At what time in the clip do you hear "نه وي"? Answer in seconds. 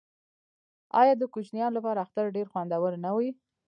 3.05-3.29